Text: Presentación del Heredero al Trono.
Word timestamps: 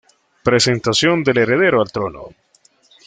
Presentación 0.43 1.23
del 1.23 1.37
Heredero 1.37 1.79
al 1.79 1.91
Trono. 1.91 2.29